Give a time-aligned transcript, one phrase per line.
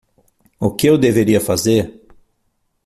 [0.59, 2.01] O que eu deveria fazer?